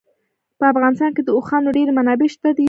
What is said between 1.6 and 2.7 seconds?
ډېرې منابع شته دي.